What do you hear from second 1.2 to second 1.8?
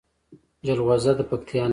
پکتیا نښه ده.